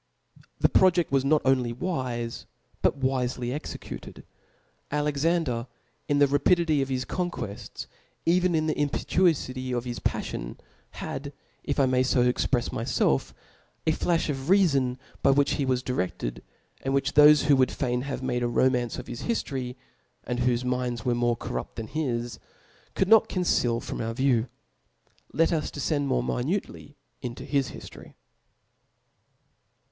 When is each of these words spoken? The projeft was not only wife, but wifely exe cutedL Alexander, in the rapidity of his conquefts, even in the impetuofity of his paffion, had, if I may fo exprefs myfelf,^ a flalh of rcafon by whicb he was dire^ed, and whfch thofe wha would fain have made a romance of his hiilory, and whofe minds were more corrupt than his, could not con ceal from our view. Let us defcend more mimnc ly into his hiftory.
The 0.57 0.67
projeft 0.67 1.11
was 1.11 1.23
not 1.23 1.43
only 1.45 1.71
wife, 1.71 2.47
but 2.81 2.97
wifely 2.97 3.53
exe 3.53 3.77
cutedL 3.77 4.23
Alexander, 4.89 5.67
in 6.07 6.17
the 6.17 6.25
rapidity 6.25 6.81
of 6.81 6.89
his 6.89 7.05
conquefts, 7.05 7.85
even 8.25 8.55
in 8.55 8.65
the 8.65 8.73
impetuofity 8.73 9.77
of 9.77 9.85
his 9.85 9.99
paffion, 9.99 10.57
had, 10.97 11.33
if 11.63 11.79
I 11.79 11.85
may 11.85 12.01
fo 12.01 12.23
exprefs 12.23 12.69
myfelf,^ 12.71 13.31
a 13.85 13.91
flalh 13.91 14.27
of 14.27 14.37
rcafon 14.37 14.97
by 15.21 15.29
whicb 15.29 15.49
he 15.57 15.65
was 15.65 15.83
dire^ed, 15.83 16.41
and 16.81 16.95
whfch 16.95 17.13
thofe 17.13 17.47
wha 17.47 17.57
would 17.57 17.71
fain 17.71 18.01
have 18.01 18.23
made 18.23 18.41
a 18.41 18.47
romance 18.47 18.97
of 18.97 19.05
his 19.05 19.21
hiilory, 19.21 19.75
and 20.23 20.39
whofe 20.39 20.63
minds 20.65 21.05
were 21.05 21.13
more 21.13 21.35
corrupt 21.35 21.75
than 21.75 21.85
his, 21.85 22.39
could 22.95 23.07
not 23.07 23.29
con 23.29 23.43
ceal 23.43 23.79
from 23.79 24.01
our 24.01 24.15
view. 24.15 24.47
Let 25.31 25.53
us 25.53 25.69
defcend 25.69 26.05
more 26.05 26.23
mimnc 26.23 26.67
ly 26.67 26.95
into 27.21 27.45
his 27.45 27.69
hiftory. 27.69 28.15